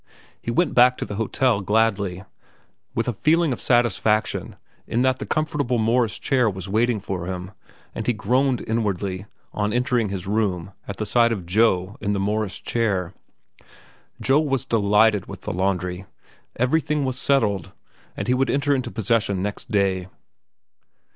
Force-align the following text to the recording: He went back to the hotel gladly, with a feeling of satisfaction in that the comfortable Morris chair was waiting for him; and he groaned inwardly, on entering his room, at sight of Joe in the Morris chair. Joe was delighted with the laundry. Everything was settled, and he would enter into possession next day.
He 0.41 0.49
went 0.49 0.73
back 0.73 0.97
to 0.97 1.05
the 1.05 1.17
hotel 1.17 1.61
gladly, 1.61 2.23
with 2.95 3.07
a 3.07 3.13
feeling 3.13 3.53
of 3.53 3.61
satisfaction 3.61 4.55
in 4.87 5.03
that 5.03 5.19
the 5.19 5.27
comfortable 5.27 5.77
Morris 5.77 6.17
chair 6.17 6.49
was 6.49 6.67
waiting 6.67 6.99
for 6.99 7.27
him; 7.27 7.51
and 7.93 8.07
he 8.07 8.13
groaned 8.13 8.65
inwardly, 8.67 9.27
on 9.53 9.71
entering 9.71 10.09
his 10.09 10.25
room, 10.25 10.71
at 10.87 11.05
sight 11.07 11.31
of 11.31 11.45
Joe 11.45 11.97
in 12.01 12.13
the 12.13 12.19
Morris 12.19 12.59
chair. 12.59 13.13
Joe 14.19 14.39
was 14.39 14.65
delighted 14.65 15.27
with 15.27 15.41
the 15.41 15.53
laundry. 15.53 16.05
Everything 16.55 17.05
was 17.05 17.15
settled, 17.19 17.71
and 18.17 18.27
he 18.27 18.33
would 18.33 18.49
enter 18.49 18.73
into 18.73 18.89
possession 18.89 19.43
next 19.43 19.69
day. 19.69 20.07